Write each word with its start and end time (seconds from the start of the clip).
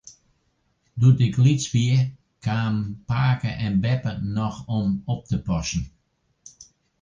Doe't 0.99 1.19
ik 1.27 1.35
lyts 1.43 1.67
wie, 1.73 1.97
kamen 2.45 2.85
pake 3.09 3.47
en 3.65 3.75
beppe 3.83 4.13
noch 4.35 4.59
om 4.77 4.87
op 5.13 5.21
te 5.29 5.37
passen. 5.47 5.85